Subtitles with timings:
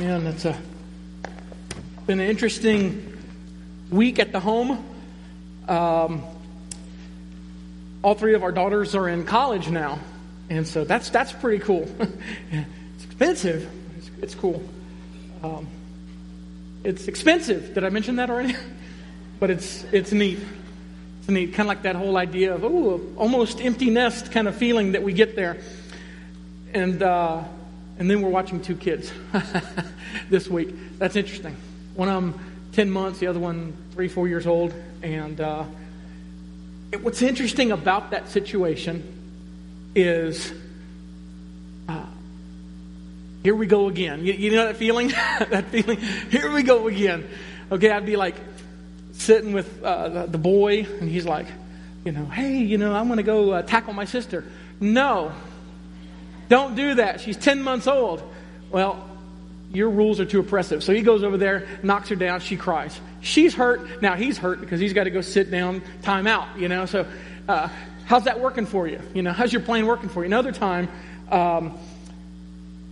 [0.00, 0.56] Man, it's a
[2.06, 3.18] been an interesting
[3.90, 4.84] week at the home.
[5.66, 6.22] Um,
[8.00, 9.98] all three of our daughters are in college now,
[10.50, 11.88] and so that's that's pretty cool.
[12.52, 14.62] it's expensive, it's, it's cool.
[15.42, 15.66] Um,
[16.84, 17.74] it's expensive.
[17.74, 18.54] Did I mention that already?
[19.40, 20.38] but it's it's neat.
[21.18, 24.54] It's neat, kind of like that whole idea of oh, almost empty nest kind of
[24.54, 25.56] feeling that we get there,
[26.72, 27.02] and.
[27.02, 27.42] Uh,
[27.98, 29.12] and then we're watching two kids
[30.30, 30.98] this week.
[30.98, 31.56] That's interesting.
[31.94, 32.40] One of them
[32.72, 34.72] 10 months, the other one three, four years old.
[35.02, 35.64] And uh,
[36.92, 39.02] it, what's interesting about that situation
[39.94, 40.52] is
[41.88, 42.04] uh,
[43.42, 44.24] here we go again.
[44.24, 45.08] You, you know that feeling?
[45.50, 45.98] that feeling?
[46.30, 47.28] Here we go again.
[47.72, 48.36] Okay, I'd be like
[49.12, 51.46] sitting with uh, the, the, boy, and he's like,
[52.04, 54.44] you know, hey, you know, I'm going to go uh, tackle my sister.
[54.80, 55.32] No,
[56.48, 57.20] don't do that.
[57.20, 58.22] She's 10 months old.
[58.70, 59.08] Well,
[59.72, 60.82] your rules are too oppressive.
[60.82, 62.98] So he goes over there, knocks her down, she cries.
[63.20, 64.00] She's hurt.
[64.00, 66.86] Now he's hurt because he's got to go sit down, time out, you know.
[66.86, 67.06] So
[67.48, 67.68] uh,
[68.06, 69.00] how's that working for you?
[69.14, 70.26] You know, how's your plan working for you?
[70.26, 70.88] Another time,
[71.30, 71.78] um,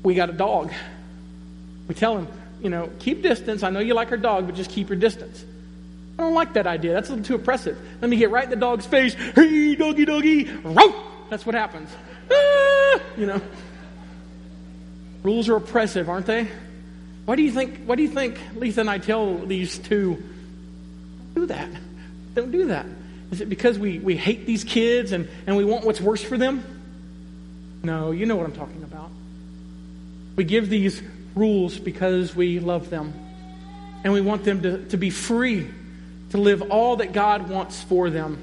[0.02, 0.72] we got a dog.
[1.88, 2.28] We tell him,
[2.60, 3.62] you know, keep distance.
[3.62, 5.44] I know you like our dog, but just keep your distance.
[6.18, 6.92] I don't like that idea.
[6.92, 7.78] That's a little too oppressive.
[8.00, 9.14] Let me get right in the dog's face.
[9.14, 10.44] Hey, doggy, doggy.
[11.30, 11.90] That's what happens.
[13.16, 13.40] You know.
[15.22, 16.48] Rules are oppressive, aren't they?
[17.24, 20.22] Why do you think, why do you think Letha and I tell these two,
[21.34, 21.68] do that?
[22.34, 22.86] Don't do that.
[23.32, 26.38] Is it because we, we hate these kids and, and we want what's worse for
[26.38, 26.62] them?
[27.82, 29.10] No, you know what I'm talking about.
[30.36, 31.02] We give these
[31.34, 33.12] rules because we love them.
[34.04, 35.68] And we want them to, to be free
[36.30, 38.38] to live all that God wants for them.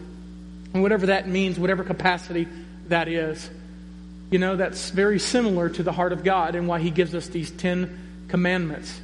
[0.74, 2.48] And whatever that means, whatever capacity
[2.88, 3.50] that is.
[4.34, 7.28] You know, that's very similar to the heart of God and why He gives us
[7.28, 9.00] these Ten Commandments.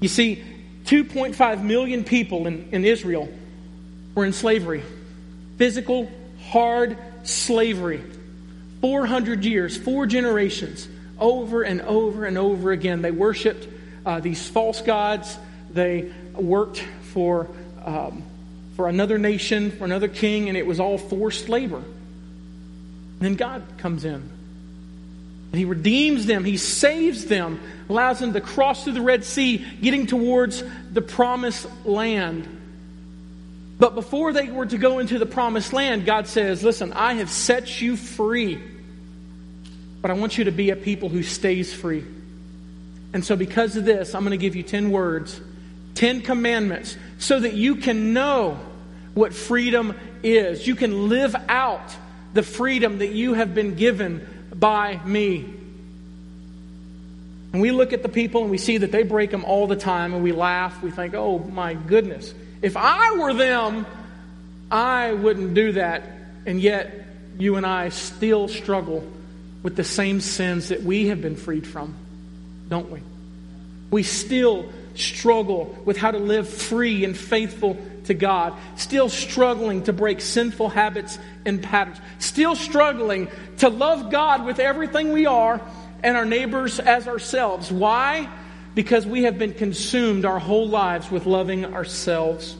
[0.00, 0.42] You see,
[0.86, 3.28] 2.5 million people in, in Israel
[4.12, 4.82] were in slavery.
[5.56, 6.10] Physical,
[6.48, 8.02] hard slavery.
[8.80, 10.88] 400 years, four generations,
[11.20, 13.02] over and over and over again.
[13.02, 13.68] They worshiped
[14.04, 15.38] uh, these false gods.
[15.70, 17.46] They worked for,
[17.84, 18.24] um,
[18.74, 21.84] for another nation, for another king, and it was all forced labor.
[23.20, 24.33] Then God comes in.
[25.54, 29.64] And He redeems them, He saves them, allows them to cross through the Red Sea,
[29.80, 32.48] getting towards the promised land.
[33.78, 37.30] But before they were to go into the promised land, God says, Listen, I have
[37.30, 38.60] set you free,
[40.02, 42.04] but I want you to be a people who stays free.
[43.12, 45.40] And so, because of this, I'm going to give you 10 words,
[45.94, 48.58] 10 commandments, so that you can know
[49.14, 49.94] what freedom
[50.24, 50.66] is.
[50.66, 51.94] You can live out
[52.32, 55.44] the freedom that you have been given by me.
[57.52, 59.76] And we look at the people and we see that they break them all the
[59.76, 60.82] time and we laugh.
[60.82, 63.86] We think, oh my goodness, if I were them,
[64.70, 66.02] I wouldn't do that.
[66.46, 67.06] And yet,
[67.38, 69.06] you and I still struggle
[69.62, 71.94] with the same sins that we have been freed from,
[72.68, 73.00] don't we?
[73.90, 79.92] We still struggle with how to live free and faithful to God, still struggling to
[79.92, 83.28] break sinful habits and patterns, still struggling
[83.58, 85.60] to love God with everything we are
[86.02, 87.72] and our neighbors as ourselves.
[87.72, 88.28] Why?
[88.74, 92.56] Because we have been consumed our whole lives with loving ourselves.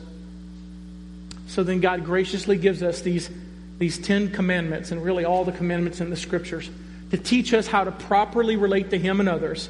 [1.49, 3.31] So then God graciously gives us these,
[3.79, 6.71] these Ten Commandments and really all the commandments in the Scriptures
[7.11, 9.69] to teach us how to properly relate to Him and others.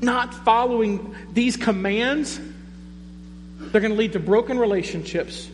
[0.00, 2.38] Not following these commands
[3.58, 5.48] they're going to lead to broken relationships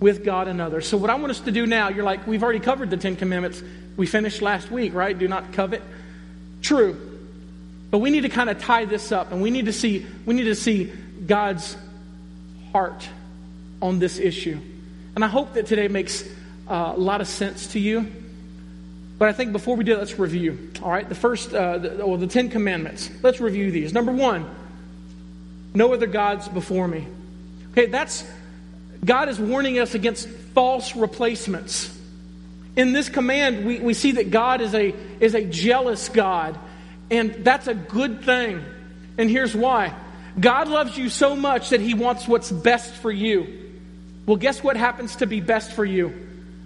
[0.00, 0.86] with God and others.
[0.86, 3.16] So, what I want us to do now, you're like, we've already covered the Ten
[3.16, 3.62] Commandments.
[3.96, 5.16] We finished last week, right?
[5.16, 5.82] Do not covet.
[6.62, 7.18] True.
[7.90, 10.34] But we need to kind of tie this up and we need to see, we
[10.34, 10.92] need to see
[11.26, 11.76] God's
[12.72, 13.08] heart
[13.80, 14.60] on this issue.
[15.14, 16.22] And I hope that today makes
[16.68, 18.12] uh, a lot of sense to you.
[19.18, 20.70] But I think before we do let's review.
[20.82, 23.10] All right, the first, uh, the, well, the Ten Commandments.
[23.22, 23.92] Let's review these.
[23.92, 24.48] Number one,
[25.74, 27.06] no other gods before me.
[27.78, 28.24] Okay, that's
[29.04, 31.96] God is warning us against false replacements.
[32.74, 36.58] In this command, we, we see that God is a, is a jealous God,
[37.08, 38.64] and that's a good thing.
[39.16, 39.94] And here's why
[40.40, 43.46] God loves you so much that He wants what's best for you.
[44.26, 46.12] Well, guess what happens to be best for you?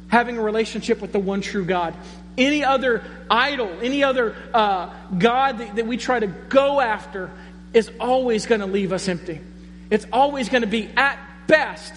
[0.09, 1.94] Having a relationship with the one true God.
[2.38, 7.31] Any other idol, any other uh, God that, that we try to go after
[7.75, 9.43] is always going to leave us empty.
[9.92, 11.92] It's always going to be, at best,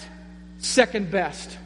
[0.58, 1.56] second best.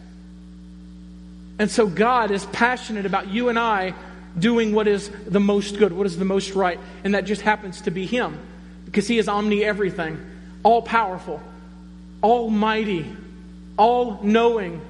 [1.58, 3.94] And so God is passionate about you and I
[4.38, 6.78] doing what is the most good, what is the most right.
[7.02, 8.38] And that just happens to be Him.
[8.84, 10.24] because He is omni everything,
[10.62, 11.40] all powerful,
[12.22, 13.06] almighty,
[13.76, 14.80] all knowing,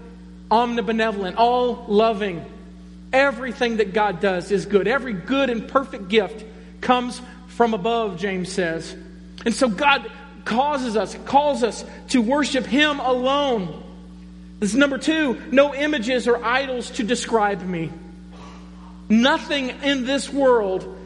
[0.50, 2.44] omnibenevolent, all loving.
[3.14, 4.86] Everything that God does is good.
[4.86, 6.44] Every good and perfect gift
[6.82, 8.94] comes from above, James says.
[9.46, 10.06] And so God
[10.44, 13.82] causes us, calls us to worship Him alone.
[14.58, 17.90] This is number two no images or idols to describe me.
[19.08, 20.96] Nothing in this world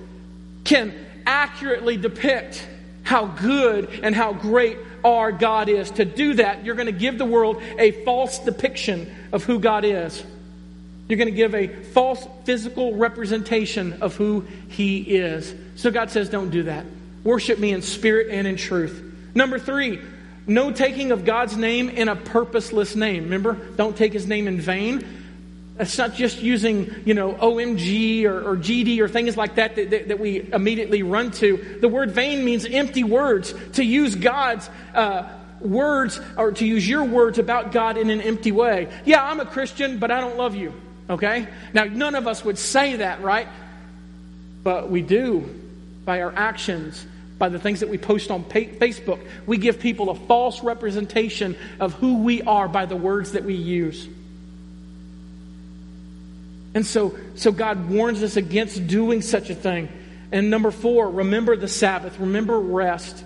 [0.64, 0.94] can
[1.26, 2.66] accurately depict
[3.02, 5.90] how good and how great our God is.
[5.92, 9.84] To do that, you're going to give the world a false depiction of who God
[9.84, 10.24] is.
[11.08, 15.54] You're going to give a false physical representation of who He is.
[15.76, 16.86] So God says, don't do that.
[17.22, 19.03] Worship me in spirit and in truth.
[19.34, 20.00] Number three,
[20.46, 23.24] no taking of God's name in a purposeless name.
[23.24, 25.06] Remember, don't take His name in vain.
[25.78, 29.90] It's not just using, you know, OMG or, or GD or things like that that,
[29.90, 31.78] that that, we immediately run to.
[31.80, 33.52] The word vain means empty words.
[33.72, 35.28] To use God's uh,
[35.60, 38.88] words or to use your words about God in an empty way.
[39.04, 40.72] Yeah, I'm a Christian, but I don't love you.
[41.10, 41.48] Okay?
[41.72, 43.48] Now, none of us would say that, right?
[44.62, 45.40] But we do
[46.04, 47.04] by our actions,
[47.38, 49.20] by the things that we post on Facebook.
[49.46, 53.54] We give people a false representation of who we are by the words that we
[53.54, 54.08] use.
[56.74, 59.88] And so, so God warns us against doing such a thing.
[60.32, 63.24] And number four, remember the Sabbath, remember rest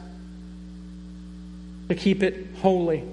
[1.88, 3.04] to keep it holy.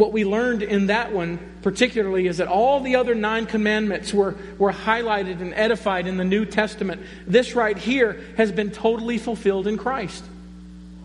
[0.00, 4.34] What we learned in that one, particularly, is that all the other nine commandments were,
[4.56, 7.02] were highlighted and edified in the New Testament.
[7.26, 10.24] This right here has been totally fulfilled in Christ.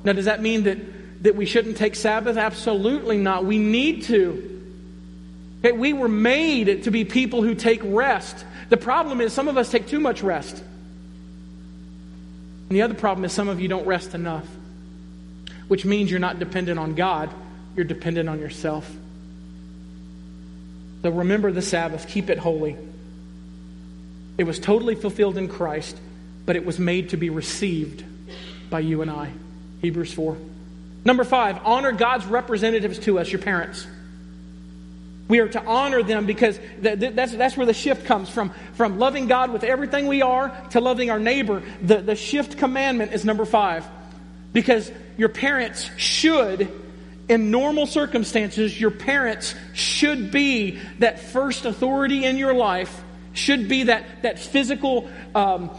[0.06, 0.78] Now, does that mean that,
[1.24, 2.38] that we shouldn't take Sabbath?
[2.38, 3.44] Absolutely not.
[3.44, 4.64] We need to.
[5.60, 8.46] Okay, we were made to be people who take rest.
[8.70, 10.56] The problem is some of us take too much rest.
[12.70, 14.48] And the other problem is some of you don't rest enough,
[15.68, 17.30] which means you're not dependent on God,
[17.76, 18.90] you're dependent on yourself.
[21.02, 22.76] So remember the Sabbath, keep it holy.
[24.38, 25.98] It was totally fulfilled in Christ,
[26.46, 28.04] but it was made to be received
[28.70, 29.32] by you and I.
[29.82, 30.38] Hebrews 4.
[31.06, 33.86] Number five, honor God's representatives to us, your parents.
[35.28, 38.52] We are to honor them because that's, that's where the shift comes from.
[38.74, 41.64] From loving God with everything we are to loving our neighbor.
[41.82, 43.86] The, the shift commandment is number five.
[44.54, 46.72] Because your parents should,
[47.28, 53.84] in normal circumstances, your parents should be that first authority in your life, should be
[53.84, 55.72] that, that physical um,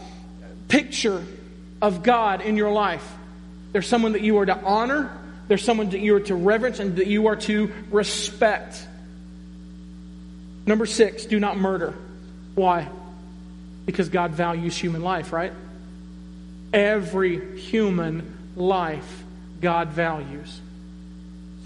[0.67, 1.23] picture
[1.81, 3.07] of God in your life.
[3.71, 5.17] There's someone that you are to honor,
[5.47, 8.85] there's someone that you are to reverence, and that you are to respect.
[10.65, 11.93] Number six, do not murder.
[12.55, 12.89] Why?
[13.85, 15.53] Because God values human life, right?
[16.73, 19.23] Every human life
[19.61, 20.59] God values.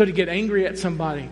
[0.02, 1.30] So to get angry at somebody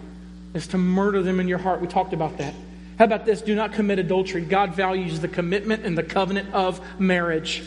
[0.54, 1.81] is to murder them in your heart.
[1.81, 2.54] We talked about that.
[3.00, 3.42] How about this?
[3.42, 4.42] Do not commit adultery.
[4.42, 7.63] God values the commitment and the covenant of marriage.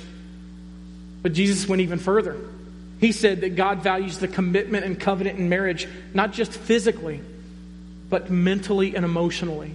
[1.20, 2.36] But Jesus went even further.
[3.00, 7.20] He said that God values the commitment and covenant in marriage, not just physically,
[8.08, 9.74] but mentally and emotionally.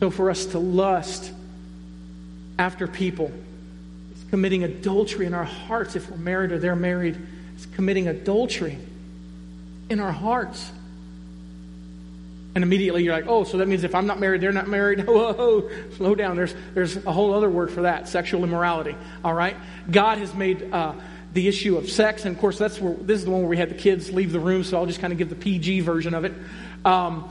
[0.00, 1.32] So for us to lust
[2.58, 3.32] after people
[4.14, 7.16] is committing adultery in our hearts if we're married or they're married.
[7.58, 8.78] It's committing adultery
[9.90, 10.70] in our hearts.
[12.54, 15.00] And immediately you're like, oh, so that means if I'm not married, they're not married.
[15.08, 16.36] Whoa, slow down.
[16.36, 18.94] There's, there's a whole other word for that sexual immorality.
[19.24, 19.56] All right?
[19.90, 20.94] God has made uh,
[21.32, 23.56] the issue of sex, and of course, that's where this is the one where we
[23.56, 26.14] had the kids leave the room, so I'll just kind of give the PG version
[26.14, 26.34] of it.
[26.84, 27.28] Um,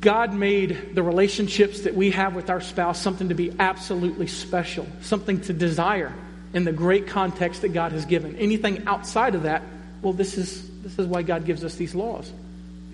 [0.00, 4.86] God made the relationships that we have with our spouse something to be absolutely special,
[5.02, 6.14] something to desire
[6.54, 8.36] in the great context that God has given.
[8.36, 9.62] Anything outside of that,
[10.00, 12.32] well, this is, this is why God gives us these laws,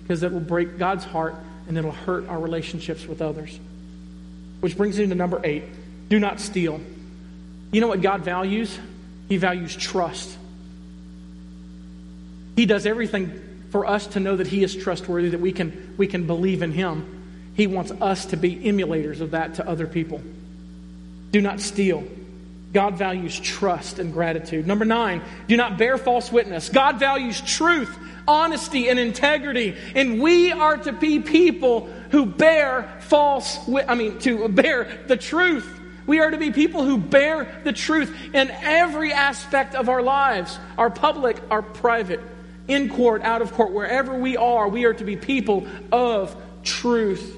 [0.01, 1.35] because it will break God's heart
[1.67, 3.57] and it'll hurt our relationships with others.
[4.59, 5.63] Which brings me to number eight
[6.09, 6.81] do not steal.
[7.71, 8.77] You know what God values?
[9.29, 10.37] He values trust.
[12.57, 16.07] He does everything for us to know that He is trustworthy, that we can, we
[16.07, 17.53] can believe in Him.
[17.55, 20.21] He wants us to be emulators of that to other people.
[21.31, 22.03] Do not steal.
[22.73, 24.65] God values trust and gratitude.
[24.65, 26.69] Number nine, do not bear false witness.
[26.69, 27.97] God values truth,
[28.27, 29.75] honesty, and integrity.
[29.93, 35.79] And we are to be people who bear false, I mean, to bear the truth.
[36.07, 40.57] We are to be people who bear the truth in every aspect of our lives,
[40.77, 42.21] our public, our private
[42.67, 47.37] in court, out of court, wherever we are, we are to be people of truth.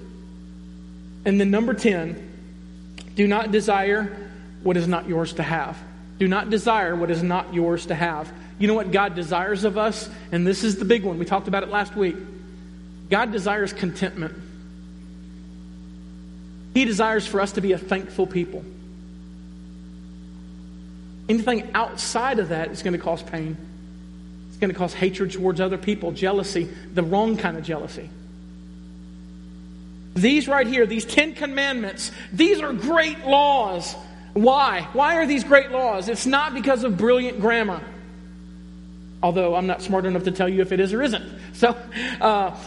[1.25, 2.31] And then number 10,
[3.15, 4.22] do not desire
[4.63, 5.77] what is not yours to have.
[6.19, 8.31] Do not desire what is not yours to have.
[8.59, 10.09] You know what God desires of us?
[10.31, 11.19] And this is the big one.
[11.19, 12.15] We talked about it last week.
[13.09, 14.33] God desires contentment.
[16.73, 18.63] He desires for us to be a thankful people.
[21.29, 23.57] Anything outside of that is going to cause pain.
[24.49, 28.09] It's going to cause hatred towards other people, jealousy, the wrong kind of jealousy.
[30.15, 33.95] These right here, these Ten Commandments, these are great laws.
[34.33, 34.87] Why?
[34.93, 36.09] Why are these great laws?
[36.09, 37.81] It's not because of brilliant grammar.
[39.21, 41.23] Although I'm not smart enough to tell you if it is or isn't.
[41.53, 41.77] So,
[42.19, 42.57] uh,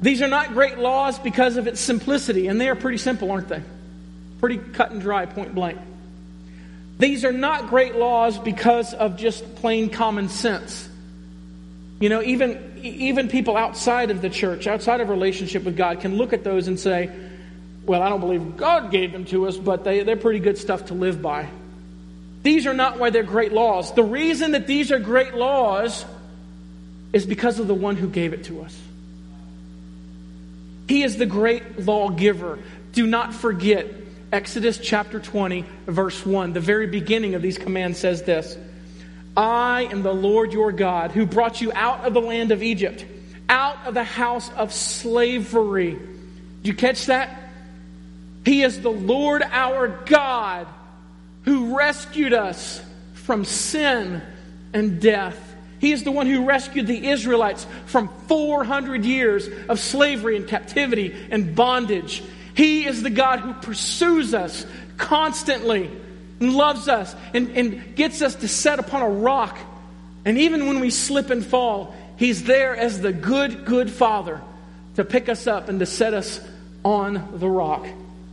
[0.00, 3.48] these are not great laws because of its simplicity, and they are pretty simple, aren't
[3.48, 3.62] they?
[4.40, 5.78] Pretty cut and dry, point blank.
[6.98, 10.88] These are not great laws because of just plain common sense.
[12.00, 16.16] You know, even, even people outside of the church, outside of relationship with God, can
[16.16, 17.10] look at those and say,
[17.86, 20.86] well, I don't believe God gave them to us, but they, they're pretty good stuff
[20.86, 21.48] to live by.
[22.42, 23.92] These are not why they're great laws.
[23.94, 26.04] The reason that these are great laws
[27.12, 28.78] is because of the one who gave it to us.
[30.88, 32.58] He is the great lawgiver.
[32.92, 33.86] Do not forget
[34.32, 36.52] Exodus chapter 20, verse 1.
[36.52, 38.56] The very beginning of these commands says this
[39.36, 43.04] I am the Lord your God who brought you out of the land of Egypt,
[43.48, 45.92] out of the house of slavery.
[45.92, 47.45] Did you catch that?
[48.46, 50.68] He is the Lord our God
[51.42, 52.80] who rescued us
[53.14, 54.22] from sin
[54.72, 55.36] and death.
[55.80, 61.12] He is the one who rescued the Israelites from 400 years of slavery and captivity
[61.28, 62.22] and bondage.
[62.54, 64.64] He is the God who pursues us
[64.96, 65.90] constantly
[66.38, 69.58] and loves us and, and gets us to set upon a rock.
[70.24, 74.40] And even when we slip and fall, He's there as the good, good Father
[74.94, 76.40] to pick us up and to set us
[76.84, 77.84] on the rock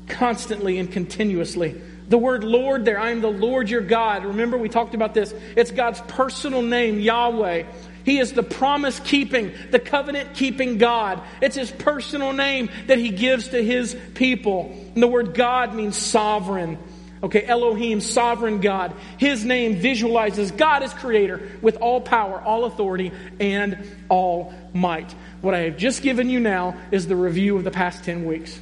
[0.07, 1.81] constantly and continuously.
[2.09, 4.25] The word Lord there, I am the Lord your God.
[4.25, 5.33] Remember, we talked about this.
[5.55, 7.63] It's God's personal name, Yahweh.
[8.03, 11.21] He is the promise keeping, the covenant keeping God.
[11.41, 14.75] It's his personal name that he gives to his people.
[14.93, 16.77] And the word God means sovereign.
[17.23, 18.93] Okay, Elohim, sovereign God.
[19.17, 25.09] His name visualizes God as creator with all power, all authority, and all might.
[25.39, 28.59] What I have just given you now is the review of the past 10 weeks.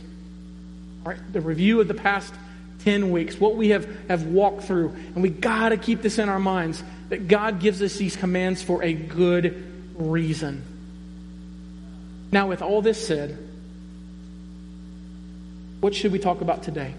[1.03, 2.34] Right, the review of the past
[2.84, 4.89] 10 weeks, what we have, have walked through.
[4.89, 8.62] And we got to keep this in our minds that God gives us these commands
[8.62, 10.63] for a good reason.
[12.31, 13.38] Now, with all this said,
[15.79, 16.93] what should we talk about today?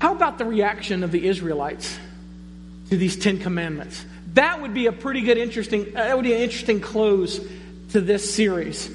[0.00, 1.98] How about the reaction of the Israelites
[2.90, 4.04] to these Ten Commandments?
[4.34, 7.40] That would be a pretty good, interesting, that would be an interesting close
[7.90, 8.90] to this series.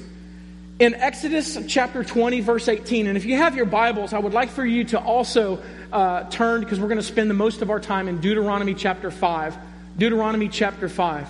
[0.80, 4.48] In Exodus chapter 20, verse 18, and if you have your Bibles, I would like
[4.48, 7.78] for you to also uh, turn, because we're going to spend the most of our
[7.78, 9.58] time in Deuteronomy chapter 5.
[9.98, 11.28] Deuteronomy chapter 5.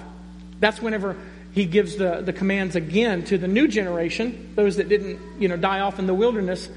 [0.60, 1.16] That's whenever
[1.50, 5.56] he gives the, the commands again to the new generation, those that didn't you know,
[5.56, 6.68] die off in the wilderness,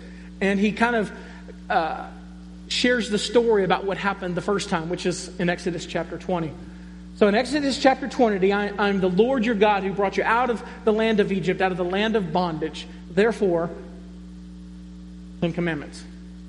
[0.41, 1.11] and he kind of
[1.69, 2.07] uh,
[2.69, 6.51] shares the story about what happened the first time, which is in Exodus chapter 20.
[7.15, 10.49] So in Exodus chapter 20, I, am the Lord your God who brought you out
[10.49, 12.87] of the land of Egypt, out of the land of bondage.
[13.11, 13.69] Therefore,
[15.41, 16.03] Ten Commandments.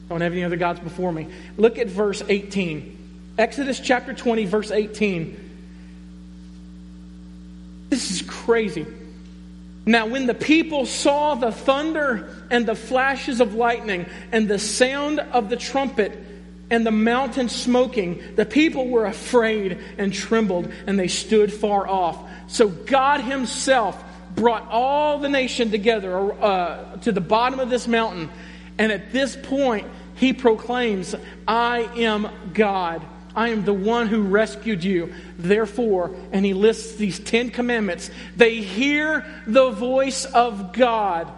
[0.08, 1.28] Don't have any other gods before me.
[1.56, 3.32] Look at verse 18.
[3.36, 5.40] Exodus chapter 20, verse 18.
[7.90, 8.86] This is crazy.
[9.86, 15.20] Now, when the people saw the thunder and the flashes of lightning and the sound
[15.20, 16.18] of the trumpet
[16.70, 22.18] and the mountain smoking, the people were afraid and trembled and they stood far off.
[22.46, 24.02] So God Himself
[24.34, 28.30] brought all the nation together uh, to the bottom of this mountain.
[28.78, 31.14] And at this point, He proclaims,
[31.46, 33.02] I am God.
[33.36, 35.12] I am the one who rescued you.
[35.38, 38.10] Therefore, and he lists these Ten Commandments.
[38.36, 41.32] They hear the voice of God.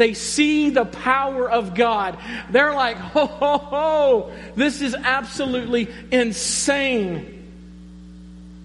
[0.00, 2.16] They see the power of God.
[2.48, 7.46] They're like, ho, ho, ho, this is absolutely insane.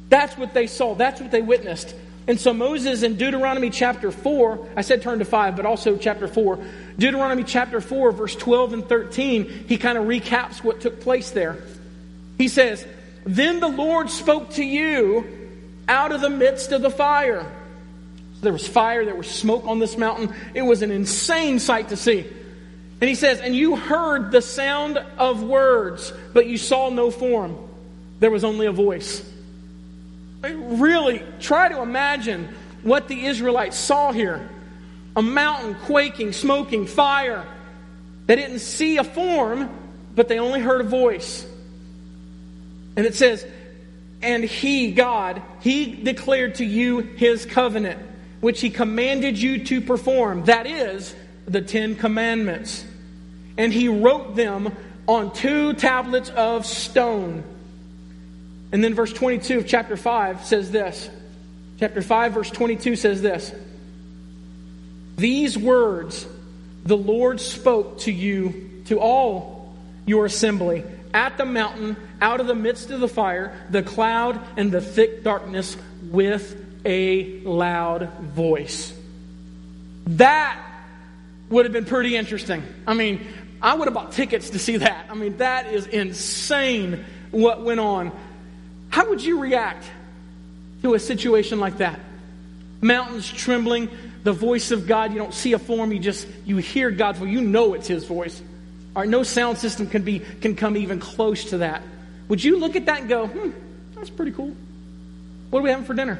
[0.08, 0.96] That's what they saw.
[0.96, 1.94] That's what they witnessed.
[2.26, 6.30] And so Moses in Deuteronomy chapter 4, I said turn to 5, but also chapter
[6.30, 6.58] 4,
[6.98, 11.58] Deuteronomy chapter 4, verse 12 and 13, he kind of recaps what took place there.
[12.38, 12.88] He says,
[13.26, 15.28] Then the Lord spoke to you
[15.90, 17.46] out of the midst of the fire.
[18.46, 20.34] There was fire, there was smoke on this mountain.
[20.54, 22.26] It was an insane sight to see.
[23.02, 27.58] And he says, And you heard the sound of words, but you saw no form.
[28.20, 29.30] There was only a voice.
[30.42, 32.50] Really, try to imagine
[32.84, 34.50] what the Israelites saw here
[35.16, 37.46] a mountain quaking, smoking, fire.
[38.28, 39.70] They didn't see a form,
[40.14, 41.46] but they only heard a voice.
[42.96, 43.46] And it says,
[44.22, 48.00] And he, God, he declared to you his covenant,
[48.46, 50.44] which he commanded you to perform.
[50.44, 51.16] That is,
[51.48, 52.86] the Ten Commandments.
[53.58, 54.72] And he wrote them
[55.08, 57.44] on two tablets of stone.
[58.72, 61.10] And then verse 22 of chapter 5 says this.
[61.80, 63.52] Chapter 5, verse 22 says this
[65.18, 66.28] These words
[66.84, 69.74] the Lord spoke to you, to all
[70.06, 70.84] your assembly,
[71.16, 75.24] at the mountain, out of the midst of the fire, the cloud, and the thick
[75.24, 75.76] darkness,
[76.12, 78.94] with a loud voice.
[80.08, 80.62] That
[81.50, 82.64] would have been pretty interesting.
[82.86, 83.26] I mean,
[83.62, 85.08] I would have bought tickets to see that.
[85.10, 88.12] I mean, that is insane what went on.
[88.90, 89.86] How would you react
[90.84, 92.00] to a situation like that?
[92.82, 93.90] Mountains trembling,
[94.24, 95.12] the voice of God.
[95.12, 97.30] You don't see a form, you just you hear God's voice.
[97.30, 98.42] You know it's his voice.
[98.96, 101.82] All right, no sound system can be can come even close to that.
[102.28, 103.52] Would you look at that and go, hmm,
[103.96, 104.56] that's pretty cool?
[105.50, 106.20] What are we having for dinner?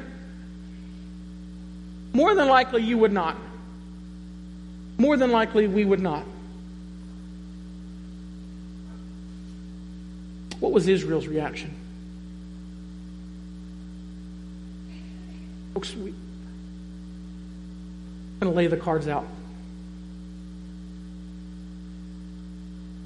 [2.16, 3.36] More than likely you would not.
[4.96, 6.24] More than likely we would not.
[10.58, 11.74] What was Israel's reaction?
[15.74, 16.16] Folks, we, I'm
[18.40, 19.26] going to lay the cards out.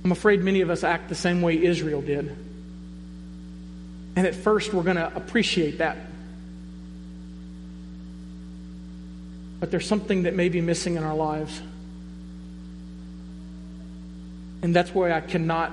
[0.04, 2.36] I'm afraid many of us act the same way Israel did.
[4.14, 5.96] And at first, we're going to appreciate that.
[9.60, 11.60] But there's something that may be missing in our lives.
[14.62, 15.72] And that's why I cannot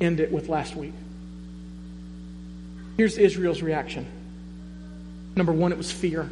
[0.00, 0.92] end it with last week.
[2.96, 4.06] Here's Israel's reaction.
[5.34, 6.28] Number one, it was fear.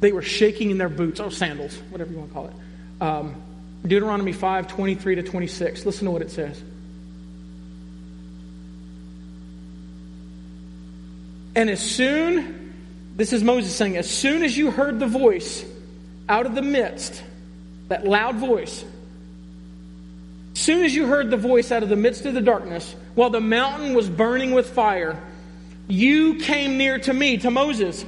[0.00, 2.54] They were shaking in their boots, or sandals, whatever you want to call it.
[3.00, 3.42] Um,
[3.82, 5.86] Deuteronomy 5 23 to 26.
[5.86, 6.62] Listen to what it says.
[11.56, 12.63] And as soon,
[13.16, 15.64] this is Moses saying, as soon as you heard the voice
[16.28, 17.22] out of the midst,
[17.88, 18.84] that loud voice,
[20.54, 23.30] as soon as you heard the voice out of the midst of the darkness, while
[23.30, 25.20] the mountain was burning with fire,
[25.86, 28.04] you came near to me, to Moses,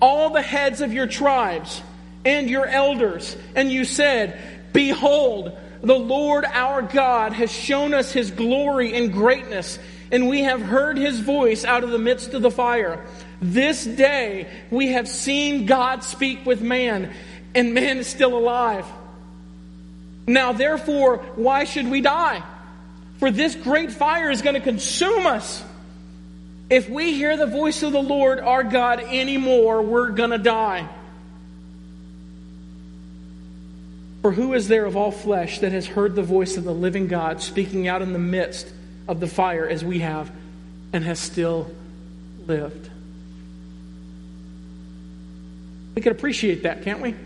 [0.00, 1.82] all the heads of your tribes
[2.24, 4.38] and your elders, and you said,
[4.72, 9.78] Behold, the Lord our God has shown us his glory and greatness,
[10.10, 13.04] and we have heard his voice out of the midst of the fire.
[13.40, 17.14] This day we have seen God speak with man,
[17.54, 18.86] and man is still alive.
[20.26, 22.42] Now, therefore, why should we die?
[23.18, 25.64] For this great fire is going to consume us.
[26.68, 30.88] If we hear the voice of the Lord our God anymore, we're going to die.
[34.20, 37.06] For who is there of all flesh that has heard the voice of the living
[37.06, 38.70] God speaking out in the midst
[39.06, 40.30] of the fire as we have
[40.92, 41.70] and has still
[42.46, 42.90] lived?
[45.98, 47.16] We can appreciate that, can't we?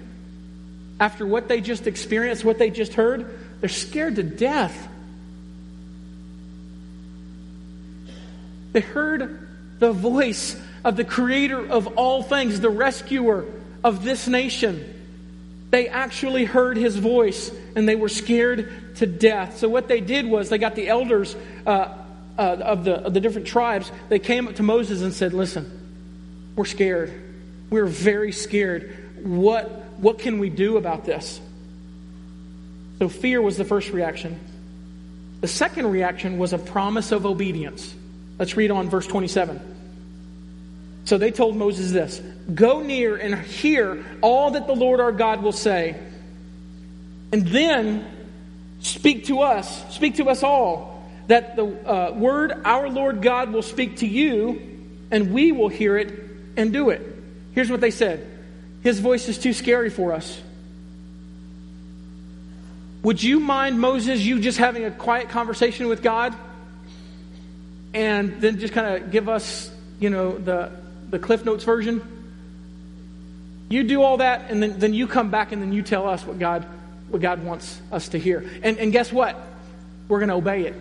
[0.98, 4.88] After what they just experienced, what they just heard, they're scared to death.
[8.72, 9.46] They heard
[9.78, 13.44] the voice of the creator of all things, the rescuer
[13.84, 14.82] of this nation.
[15.68, 19.58] They actually heard his voice and they were scared to death.
[19.58, 21.94] So, what they did was they got the elders uh,
[22.38, 26.54] uh, of, the, of the different tribes, they came up to Moses and said, Listen,
[26.56, 27.31] we're scared.
[27.72, 29.24] We're very scared.
[29.24, 29.64] What,
[29.96, 31.40] what can we do about this?
[32.98, 34.38] So, fear was the first reaction.
[35.40, 37.94] The second reaction was a promise of obedience.
[38.38, 39.70] Let's read on verse 27.
[41.04, 42.20] So they told Moses this
[42.54, 45.98] Go near and hear all that the Lord our God will say,
[47.32, 48.06] and then
[48.80, 53.62] speak to us, speak to us all, that the uh, word our Lord God will
[53.62, 54.60] speak to you,
[55.10, 56.12] and we will hear it
[56.58, 57.11] and do it.
[57.54, 58.26] Here's what they said
[58.82, 60.40] His voice is too scary for us.
[63.02, 66.34] Would you mind, Moses, you just having a quiet conversation with God?
[67.94, 70.70] and then just kind of give us, you know, the,
[71.10, 72.00] the Cliff Notes version.
[73.68, 76.24] You do all that, and then, then you come back and then you tell us
[76.24, 76.66] what God,
[77.08, 78.48] what God wants us to hear.
[78.62, 79.36] And, and guess what?
[80.08, 80.74] We're going to obey it.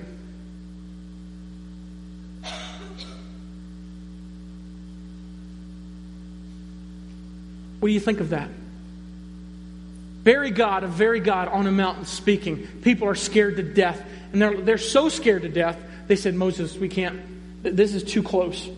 [7.82, 8.50] What do you think of that?
[10.24, 12.66] Very God, a very God on a mountain speaking.
[12.82, 14.02] People are scared to death.
[14.32, 15.78] And they're, they're so scared to death
[16.12, 17.22] they said, Moses, we can't,
[17.64, 18.70] this is too close.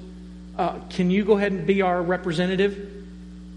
[0.55, 2.75] Uh, can you go ahead and be our representative?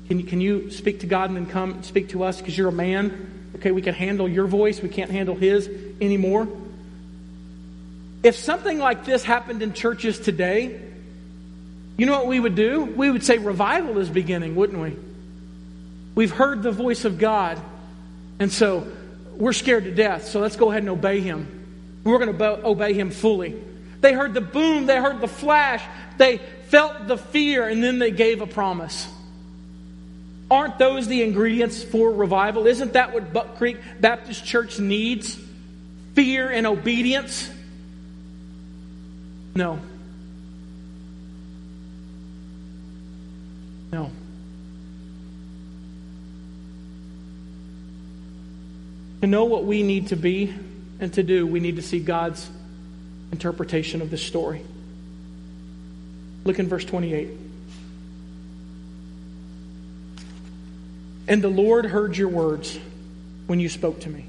[0.09, 2.71] Can you, can you speak to God and then come speak to us because you're
[2.71, 3.51] a man?
[3.57, 4.81] Okay, we can handle your voice.
[4.81, 5.69] We can't handle his
[6.01, 6.49] anymore.
[8.23, 10.81] If something like this happened in churches today,
[11.99, 12.83] you know what we would do?
[12.83, 14.97] We would say revival is beginning, wouldn't we?
[16.17, 17.61] We've heard the voice of God,
[18.41, 18.91] and so
[19.37, 22.01] we're scared to death, so let's go ahead and obey Him.
[22.03, 23.55] We're going to obey Him fully.
[24.01, 25.85] They heard the boom, they heard the flash,
[26.17, 29.07] they felt the fear, and then they gave a promise.
[30.51, 32.67] Aren't those the ingredients for revival?
[32.67, 35.39] Isn't that what Buck Creek Baptist Church needs?
[36.15, 37.51] Fear and obedience?
[39.55, 39.81] No.
[43.93, 44.11] No.
[49.27, 50.55] To know what we need to be
[51.01, 52.49] and to do, we need to see God's
[53.33, 54.63] interpretation of this story.
[56.45, 57.31] Look in verse 28.
[61.27, 62.79] And the Lord heard your words
[63.49, 64.27] when you spoke to me.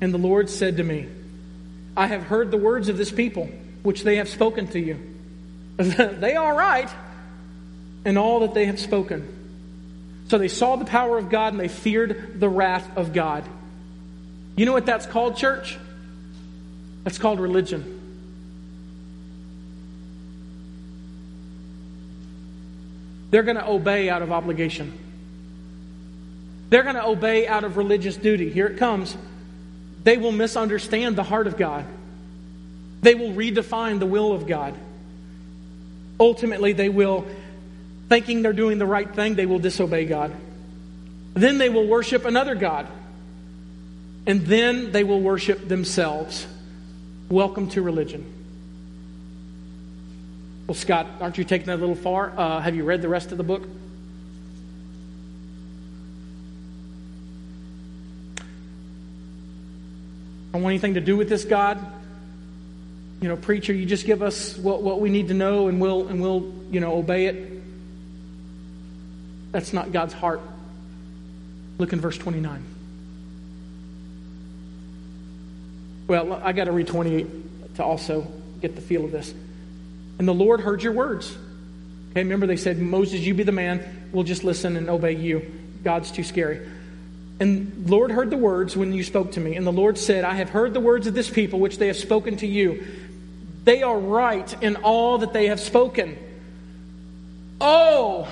[0.00, 1.08] And the Lord said to me,
[1.96, 3.46] I have heard the words of this people,
[3.82, 5.16] which they have spoken to you.
[5.76, 6.88] they are right
[8.04, 9.26] in all that they have spoken.
[10.28, 13.44] So they saw the power of God and they feared the wrath of God.
[14.56, 15.78] You know what that's called, church?
[17.04, 18.00] That's called religion.
[23.30, 24.92] They're going to obey out of obligation.
[26.68, 28.50] They're going to obey out of religious duty.
[28.50, 29.16] Here it comes.
[30.04, 31.86] They will misunderstand the heart of God.
[33.00, 34.74] They will redefine the will of God.
[36.20, 37.26] Ultimately, they will,
[38.08, 40.34] thinking they're doing the right thing, they will disobey God.
[41.34, 42.86] Then they will worship another God.
[44.26, 46.46] And then they will worship themselves.
[47.28, 48.32] Welcome to religion.
[50.66, 52.32] Well, Scott, aren't you taking that a little far?
[52.36, 53.62] Uh, have you read the rest of the book?
[60.52, 61.84] I don't want anything to do with this, God.
[63.20, 66.08] You know, preacher, you just give us what, what we need to know and we'll,
[66.08, 67.62] and we'll, you know, obey it.
[69.50, 70.40] That's not God's heart.
[71.78, 72.71] Look in verse 29.
[76.12, 78.26] Well, I got to read 28 to also
[78.60, 79.32] get the feel of this.
[80.18, 81.34] And the Lord heard your words.
[82.10, 84.10] Okay, remember they said, Moses, you be the man.
[84.12, 85.50] We'll just listen and obey you.
[85.82, 86.68] God's too scary.
[87.40, 89.56] And Lord heard the words when you spoke to me.
[89.56, 91.96] And the Lord said, I have heard the words of this people which they have
[91.96, 92.86] spoken to you.
[93.64, 96.18] They are right in all that they have spoken.
[97.58, 98.28] Oh,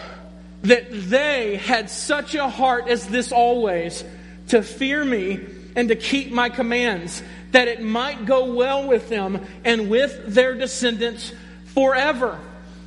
[0.64, 4.04] that they had such a heart as this always,
[4.48, 5.40] to fear me
[5.74, 10.54] and to keep my commands that it might go well with them and with their
[10.54, 11.32] descendants
[11.66, 12.38] forever.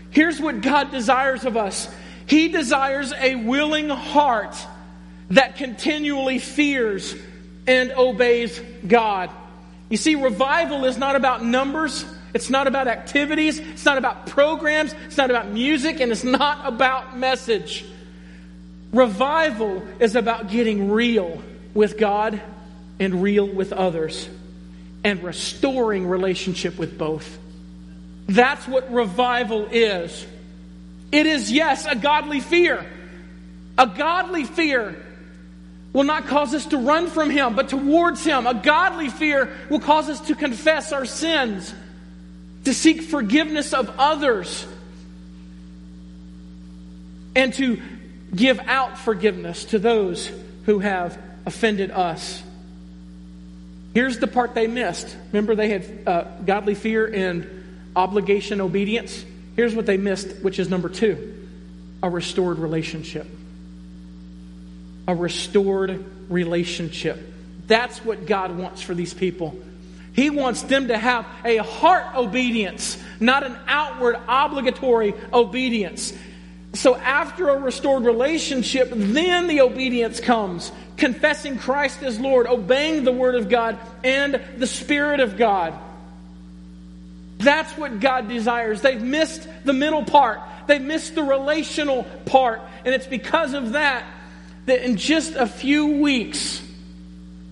[0.09, 1.93] Here's what God desires of us
[2.25, 4.55] He desires a willing heart
[5.31, 7.15] that continually fears
[7.67, 9.29] and obeys God.
[9.89, 12.05] You see, revival is not about numbers.
[12.33, 13.59] It's not about activities.
[13.59, 14.93] It's not about programs.
[15.05, 15.99] It's not about music.
[15.99, 17.85] And it's not about message.
[18.91, 21.41] Revival is about getting real
[21.73, 22.41] with God
[22.99, 24.29] and real with others
[25.03, 27.37] and restoring relationship with both.
[28.27, 30.25] That's what revival is.
[31.11, 32.85] It is, yes, a godly fear.
[33.77, 34.95] A godly fear
[35.91, 38.47] will not cause us to run from Him, but towards Him.
[38.47, 41.73] A godly fear will cause us to confess our sins,
[42.65, 44.65] to seek forgiveness of others,
[47.35, 47.81] and to
[48.35, 50.31] give out forgiveness to those
[50.65, 52.41] who have offended us.
[53.93, 55.15] Here's the part they missed.
[55.31, 59.23] Remember, they had uh, godly fear and obligation obedience?
[59.55, 61.39] Here's what they missed, which is number two
[62.01, 63.27] a restored relationship.
[65.07, 67.19] A restored relationship.
[67.67, 69.55] That's what God wants for these people.
[70.13, 76.13] He wants them to have a heart obedience, not an outward obligatory obedience.
[76.75, 83.11] So, after a restored relationship, then the obedience comes confessing Christ as Lord, obeying the
[83.11, 85.73] Word of God and the Spirit of God.
[87.37, 88.81] That's what God desires.
[88.81, 92.61] They've missed the middle part, they've missed the relational part.
[92.85, 94.05] And it's because of that
[94.65, 96.61] that in just a few weeks,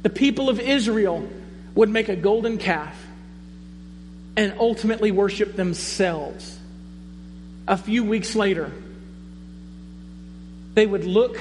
[0.02, 1.28] the people of Israel
[1.76, 2.98] would make a golden calf
[4.36, 6.58] and ultimately worship themselves.
[7.68, 8.72] A few weeks later,
[10.74, 11.40] they would look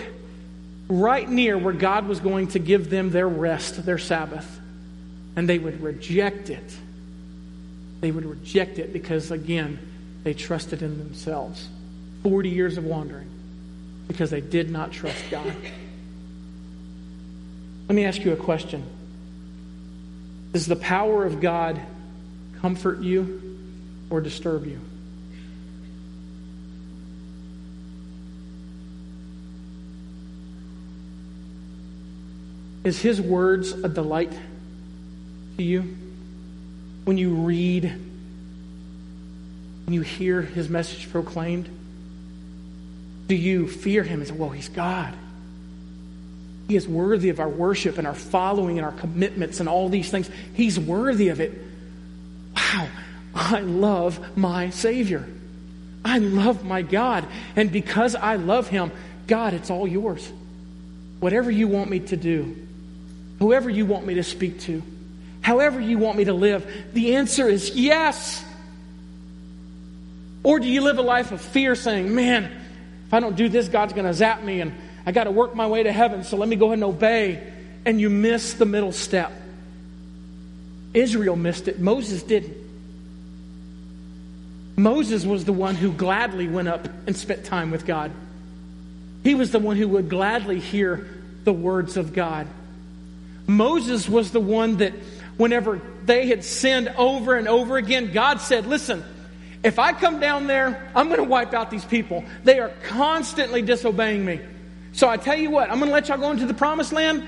[0.88, 4.60] right near where God was going to give them their rest, their Sabbath,
[5.36, 6.76] and they would reject it.
[8.00, 9.78] They would reject it because, again,
[10.24, 11.68] they trusted in themselves.
[12.22, 13.28] 40 years of wandering
[14.08, 15.54] because they did not trust God.
[17.88, 18.84] Let me ask you a question
[20.52, 21.80] Does the power of God
[22.60, 23.58] comfort you
[24.10, 24.80] or disturb you.
[32.82, 34.32] Is his words a delight
[35.56, 35.96] to you?
[37.04, 37.84] When you read,
[39.84, 41.68] when you hear his message proclaimed,
[43.26, 45.14] do you fear him and say, well, he's God?
[46.68, 50.10] He is worthy of our worship and our following and our commitments and all these
[50.10, 50.30] things.
[50.54, 51.60] He's worthy of it.
[52.54, 52.88] Wow,
[53.34, 55.28] I love my Savior.
[56.04, 57.26] I love my God.
[57.56, 58.92] And because I love him,
[59.26, 60.32] God, it's all yours.
[61.18, 62.68] Whatever you want me to do,
[63.40, 64.82] whoever you want me to speak to,
[65.40, 66.70] however you want me to live?
[66.92, 68.44] The answer is yes.
[70.44, 72.44] Or do you live a life of fear saying, man,
[73.06, 74.72] if I don't do this, God's going to zap me and
[75.04, 77.52] I got to work my way to heaven, so let me go ahead and obey.
[77.84, 79.32] And you miss the middle step.
[80.92, 82.56] Israel missed it, Moses didn't.
[84.76, 88.12] Moses was the one who gladly went up and spent time with God.
[89.22, 91.06] He was the one who would gladly hear
[91.44, 92.46] the words of God.
[93.50, 94.92] Moses was the one that,
[95.36, 99.04] whenever they had sinned over and over again, God said, Listen,
[99.64, 102.24] if I come down there, I'm going to wipe out these people.
[102.44, 104.40] They are constantly disobeying me.
[104.92, 107.26] So I tell you what, I'm going to let y'all go into the promised land,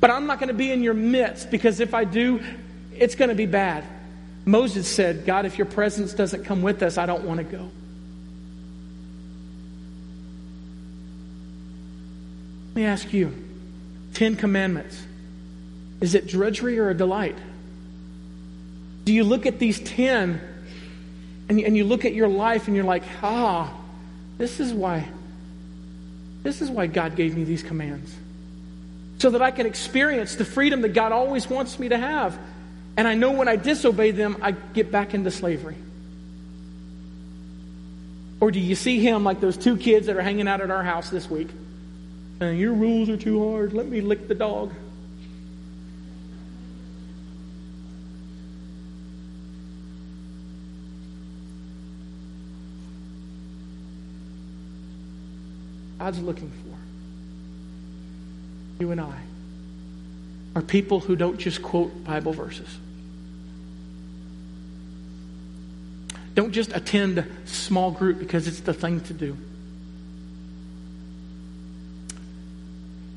[0.00, 2.42] but I'm not going to be in your midst because if I do,
[2.96, 3.84] it's going to be bad.
[4.44, 7.70] Moses said, God, if your presence doesn't come with us, I don't want to go.
[12.68, 13.32] Let me ask you
[14.12, 15.02] Ten Commandments.
[16.04, 17.38] Is it drudgery or a delight?
[19.06, 20.38] Do you look at these 10
[21.48, 23.72] and you, and you look at your life and you're like, ah,
[24.36, 25.08] this is why.
[26.42, 28.14] This is why God gave me these commands.
[29.16, 32.38] So that I can experience the freedom that God always wants me to have.
[32.98, 35.76] And I know when I disobey them, I get back into slavery.
[38.40, 40.84] Or do you see him like those two kids that are hanging out at our
[40.84, 41.48] house this week?
[42.40, 43.72] And your rules are too hard.
[43.72, 44.70] Let me lick the dog.
[56.04, 56.76] God's looking for,
[58.78, 59.20] you and I,
[60.54, 62.68] are people who don't just quote Bible verses.
[66.34, 69.34] Don't just attend small group because it's the thing to do.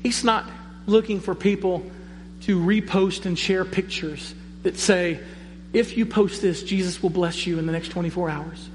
[0.02, 0.48] He's not
[0.86, 1.84] looking for people
[2.44, 5.20] to repost and share pictures that say,
[5.74, 8.66] if you post this, Jesus will bless you in the next 24 hours.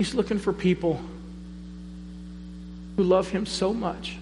[0.00, 0.98] He's looking for people
[2.96, 4.16] who love him so much.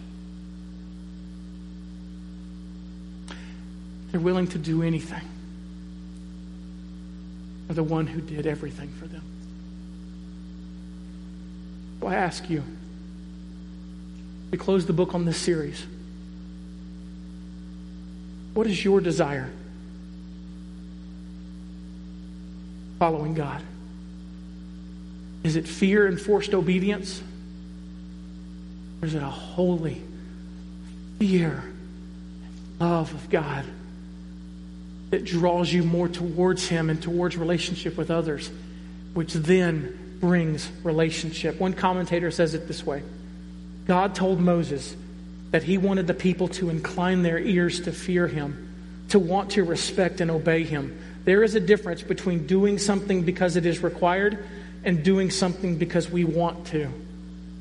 [4.10, 5.22] They're willing to do anything
[7.68, 9.22] for the one who did everything for them.
[12.00, 12.64] So I ask you,
[14.50, 15.86] we close the book on this series.
[18.52, 19.48] What is your desire?
[22.98, 23.62] Following God.
[25.48, 27.22] Is it fear and forced obedience?
[29.00, 30.02] Or is it a holy
[31.18, 33.64] fear and love of God
[35.08, 38.50] that draws you more towards Him and towards relationship with others,
[39.14, 41.58] which then brings relationship?
[41.58, 43.02] One commentator says it this way
[43.86, 44.94] God told Moses
[45.50, 49.64] that he wanted the people to incline their ears to fear Him, to want to
[49.64, 51.02] respect and obey Him.
[51.24, 54.44] There is a difference between doing something because it is required
[54.88, 56.90] and doing something because we want to.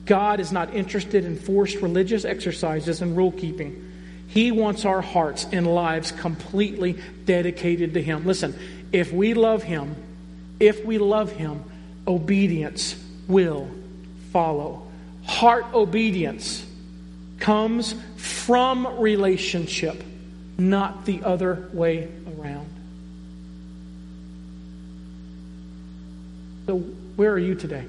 [0.06, 3.84] God is not interested in forced religious exercises and rule keeping.
[4.28, 8.26] He wants our hearts and lives completely dedicated to Him.
[8.26, 8.58] Listen,
[8.94, 9.94] if we love Him,
[10.62, 11.66] if we love Him,
[12.08, 12.96] obedience
[13.28, 13.70] will
[14.32, 14.88] follow.
[15.26, 16.66] Heart obedience
[17.40, 20.02] comes from relationship,
[20.58, 22.08] not the other way
[22.40, 22.70] around.
[26.68, 26.86] So,
[27.18, 27.86] where are you today?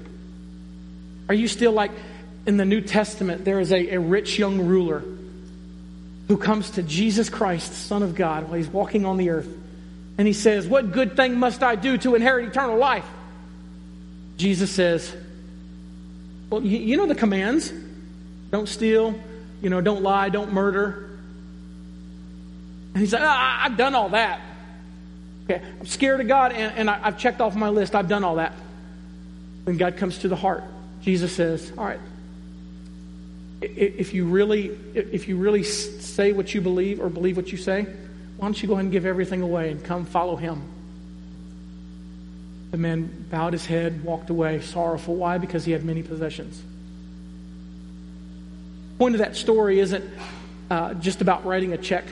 [1.29, 1.91] Are you still like
[2.45, 5.03] in the New Testament, there is a, a rich young ruler
[6.27, 9.47] who comes to Jesus Christ, Son of God, while he's walking on the earth.
[10.17, 13.05] And he says, What good thing must I do to inherit eternal life?
[14.37, 15.15] Jesus says,
[16.49, 17.71] Well, you, you know the commands
[18.51, 19.13] don't steal,
[19.61, 21.09] you know, don't lie, don't murder.
[22.93, 24.41] And he's like, ah, I've done all that.
[25.43, 27.93] Okay, I'm scared of God, and, and I, I've checked off my list.
[27.93, 28.53] I've done all that.
[29.63, 30.63] When God comes to the heart,
[31.01, 31.99] Jesus says, All right,
[33.61, 37.83] if you really, if you really say what you believe or believe what you say,
[37.83, 40.63] why don't you go ahead and give everything away and come follow him?
[42.71, 45.15] The man bowed his head, walked away, sorrowful.
[45.15, 45.39] Why?
[45.39, 46.61] Because he had many possessions.
[48.93, 50.05] The point of that story isn't
[50.69, 52.05] uh, just about writing a check.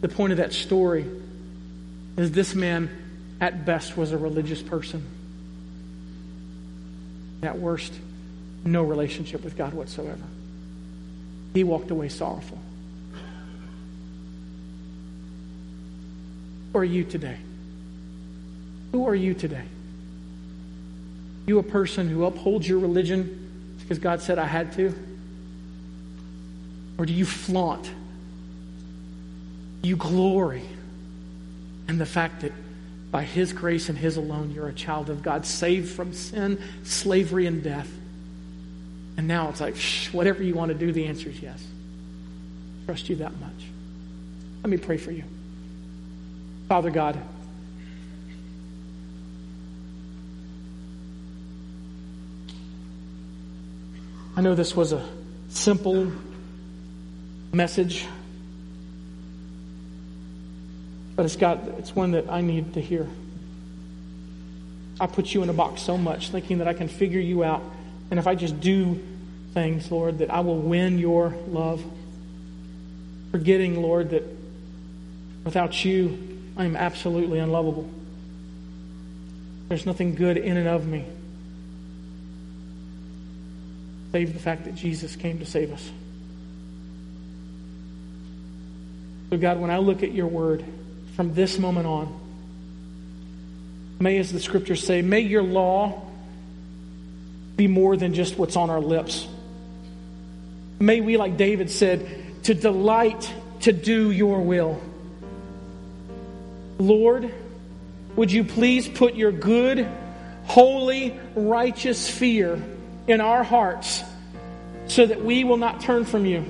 [0.00, 1.04] The point of that story
[2.16, 2.90] is this man,
[3.40, 5.04] at best, was a religious person.
[7.46, 7.92] At worst,
[8.64, 10.24] no relationship with God whatsoever.
[11.54, 12.58] He walked away sorrowful.
[16.72, 17.38] Who are you today?
[18.90, 19.62] Who are you today?
[21.46, 24.92] You a person who upholds your religion because God said I had to?
[26.98, 27.88] Or do you flaunt?
[29.82, 30.64] You glory
[31.88, 32.50] in the fact that
[33.10, 37.46] by His grace and His alone, you're a child of God, saved from sin, slavery,
[37.46, 37.90] and death.
[39.16, 41.64] And now it's like, shh, whatever you want to do, the answer is yes.
[42.84, 43.66] Trust you that much.
[44.62, 45.24] Let me pray for you.
[46.68, 47.18] Father God,
[54.36, 55.08] I know this was a
[55.48, 56.12] simple
[57.52, 58.06] message,
[61.16, 63.08] but it's got it's one that I need to hear.
[65.00, 67.62] I put you in a box so much thinking that I can figure you out
[68.10, 69.02] and if I just do
[69.52, 71.82] things, Lord, that I will win your love.
[73.32, 74.22] Forgetting, Lord, that
[75.44, 77.88] without you, I am absolutely unlovable.
[79.68, 81.04] There's nothing good in and of me.
[84.12, 85.90] Save the fact that Jesus came to save us.
[89.30, 90.64] So, God, when I look at your word
[91.16, 92.20] from this moment on,
[93.98, 96.02] may, as the scriptures say, may your law
[97.56, 99.26] be more than just what's on our lips.
[100.78, 104.78] May we, like David said, to delight to do your will.
[106.78, 107.32] Lord,
[108.14, 109.88] would you please put your good,
[110.44, 112.62] holy, righteous fear
[113.08, 114.04] in our hearts
[114.86, 116.44] so that we will not turn from you?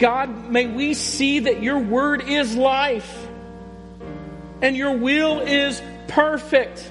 [0.00, 3.28] God, may we see that your word is life
[4.62, 6.90] and your will is perfect.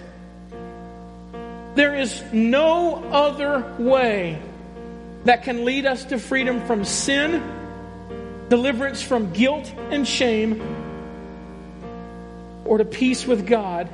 [1.74, 4.40] There is no other way
[5.26, 7.42] that can lead us to freedom from sin,
[8.48, 10.62] deliverance from guilt and shame,
[12.64, 13.90] or to peace with God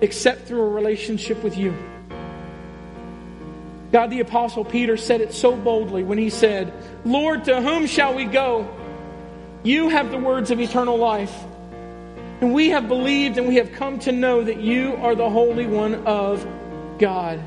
[0.00, 1.72] except through a relationship with you.
[3.96, 6.70] God, the Apostle Peter said it so boldly when he said,
[7.06, 8.68] Lord, to whom shall we go?
[9.62, 11.34] You have the words of eternal life.
[12.42, 15.66] And we have believed and we have come to know that you are the Holy
[15.66, 16.46] One of
[16.98, 17.42] God.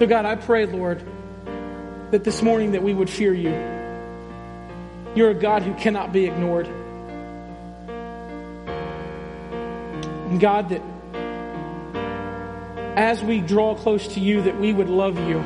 [0.00, 1.06] So, God, I pray, Lord,
[2.10, 3.52] that this morning that we would fear you.
[5.14, 6.66] You're a God who cannot be ignored.
[10.26, 10.82] And God, that
[12.96, 15.44] as we draw close to you, that we would love you.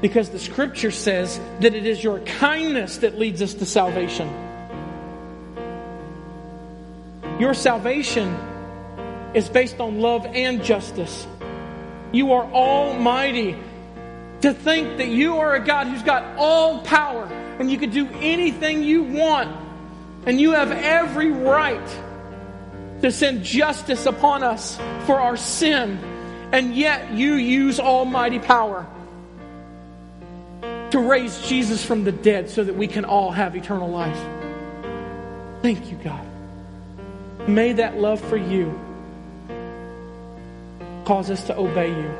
[0.00, 4.28] Because the scripture says that it is your kindness that leads us to salvation.
[7.38, 8.28] Your salvation
[9.34, 11.26] is based on love and justice.
[12.12, 13.56] You are almighty.
[14.42, 17.24] To think that you are a God who's got all power
[17.58, 19.54] and you can do anything you want
[20.26, 21.88] and you have every right
[23.02, 25.98] to send justice upon us for our sin,
[26.52, 28.86] and yet you use almighty power
[30.90, 34.18] to raise Jesus from the dead so that we can all have eternal life.
[35.62, 36.26] Thank you, God.
[37.48, 38.78] May that love for you
[41.04, 42.14] cause us to obey you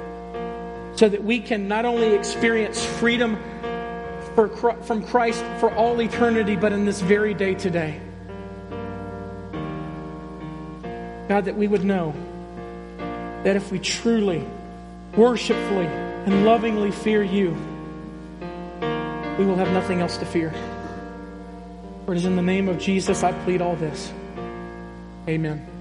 [0.96, 3.38] so that we can not only experience freedom
[4.34, 4.48] for,
[4.82, 8.00] from Christ for all eternity, but in this very day today.
[11.28, 12.14] God, that we would know
[13.42, 14.44] that if we truly,
[15.16, 17.50] worshipfully, and lovingly fear you,
[19.38, 20.52] we will have nothing else to fear.
[22.04, 24.12] For it is in the name of Jesus I plead all this.
[25.28, 25.75] Amen.